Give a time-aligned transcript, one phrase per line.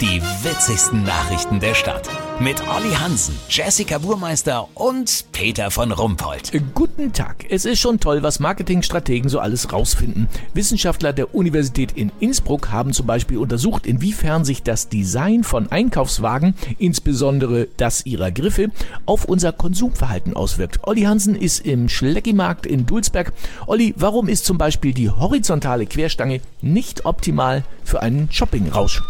[0.00, 2.08] Die witzigsten Nachrichten der Stadt.
[2.40, 6.52] Mit Olli Hansen, Jessica Burmeister und Peter von Rumpold.
[6.74, 7.44] Guten Tag.
[7.50, 10.28] Es ist schon toll, was Marketingstrategen so alles rausfinden.
[10.54, 16.54] Wissenschaftler der Universität in Innsbruck haben zum Beispiel untersucht, inwiefern sich das Design von Einkaufswagen,
[16.78, 18.70] insbesondere das ihrer Griffe,
[19.04, 20.78] auf unser Konsumverhalten auswirkt.
[20.84, 23.34] Olli Hansen ist im Schleckimarkt in Dulsberg.
[23.66, 29.02] Olli, warum ist zum Beispiel die horizontale Querstange nicht optimal für einen Shoppingrausch?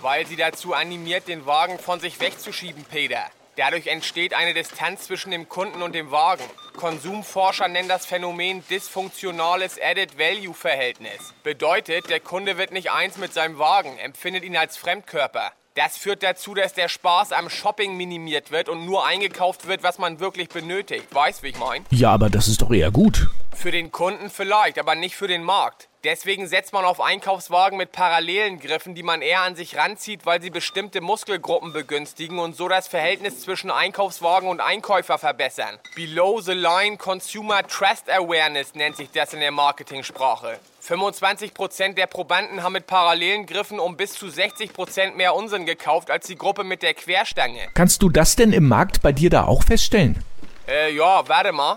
[0.00, 3.30] Weil sie dazu animiert, den Wagen von sich wegzuschieben, Peter.
[3.56, 6.44] Dadurch entsteht eine Distanz zwischen dem Kunden und dem Wagen.
[6.76, 11.34] Konsumforscher nennen das Phänomen dysfunktionales Added-Value-Verhältnis.
[11.42, 15.52] Bedeutet, der Kunde wird nicht eins mit seinem Wagen, empfindet ihn als Fremdkörper.
[15.78, 19.98] Das führt dazu, dass der Spaß am Shopping minimiert wird und nur eingekauft wird, was
[19.98, 21.06] man wirklich benötigt.
[21.14, 21.84] Weißt, wie ich meine?
[21.90, 23.28] Ja, aber das ist doch eher gut.
[23.54, 25.88] Für den Kunden vielleicht, aber nicht für den Markt.
[26.02, 30.42] Deswegen setzt man auf Einkaufswagen mit parallelen Griffen, die man eher an sich ranzieht, weil
[30.42, 35.78] sie bestimmte Muskelgruppen begünstigen und so das Verhältnis zwischen Einkaufswagen und Einkäufer verbessern.
[35.94, 40.58] Below the Line Consumer Trust Awareness nennt sich das in der Marketingsprache.
[40.88, 46.26] 25% der Probanden haben mit parallelen Griffen um bis zu 60% mehr Unsinn gekauft als
[46.26, 47.68] die Gruppe mit der Querstange.
[47.74, 50.24] Kannst du das denn im Markt bei dir da auch feststellen?
[50.66, 51.76] Äh, ja, warte mal.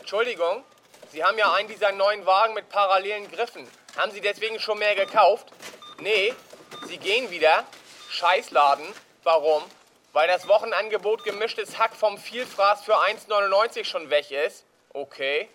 [0.00, 0.62] Entschuldigung.
[1.12, 3.66] Sie haben ja einen dieser neuen Wagen mit parallelen Griffen.
[3.96, 5.46] Haben Sie deswegen schon mehr gekauft?
[6.00, 6.34] Nee,
[6.86, 7.64] Sie gehen wieder.
[8.10, 8.86] Scheißladen.
[9.22, 9.62] Warum?
[10.12, 14.64] Weil das Wochenangebot gemischtes Hack vom Vielfraß für 1,99 schon weg ist?
[14.92, 15.48] Okay.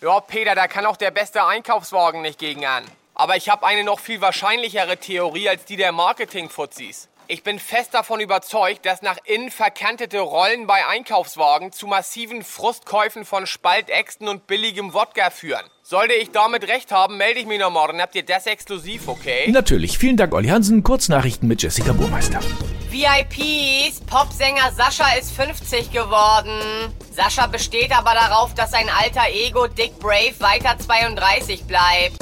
[0.00, 2.84] Ja, Peter, da kann auch der beste Einkaufswagen nicht gegen an.
[3.14, 7.08] Aber ich habe eine noch viel wahrscheinlichere Theorie als die der Marketing-Fuzis.
[7.26, 13.24] Ich bin fest davon überzeugt, dass nach innen verkantete Rollen bei Einkaufswagen zu massiven Frustkäufen
[13.24, 15.64] von Spaltäxten und billigem Wodka führen.
[15.82, 18.00] Sollte ich damit recht haben, melde ich mich noch morgen.
[18.00, 19.50] Habt ihr das exklusiv, okay?
[19.50, 19.98] Natürlich.
[19.98, 20.84] Vielen Dank, Olli Hansen.
[20.84, 22.40] Kurznachrichten mit Jessica Burmeister.
[22.90, 26.92] VIPs, Popsänger Sascha ist 50 geworden.
[27.14, 32.16] Sascha besteht aber darauf, dass sein alter Ego Dick Brave weiter 32 bleibt.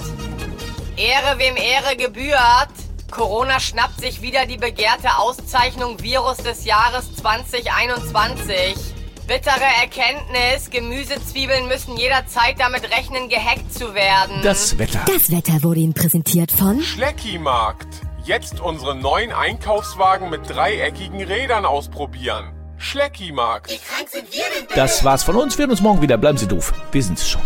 [0.96, 2.70] Ehre wem Ehre gebührt.
[3.10, 8.74] Corona schnappt sich wieder die begehrte Auszeichnung Virus des Jahres 2021.
[9.26, 14.40] Bittere Erkenntnis, Gemüsezwiebeln müssen jederzeit damit rechnen, gehackt zu werden.
[14.42, 15.04] Das Wetter.
[15.06, 18.05] Das Wetter wurde Ihnen präsentiert von Schleckimarkt.
[18.26, 22.52] Jetzt unsere neuen Einkaufswagen mit dreieckigen Rädern ausprobieren.
[22.76, 23.78] Schleckimarkt.
[24.74, 25.56] Das war's von uns.
[25.56, 26.18] Wir hören uns morgen wieder.
[26.18, 26.72] Bleiben Sie doof.
[26.90, 27.40] Wir sind's schon.